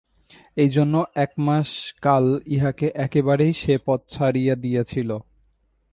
[0.57, 1.69] এইজন্য এক মাস
[2.01, 5.09] কাল ইহাকে একেবারেই সে পথ ছড়িয়া দিয়াছিল।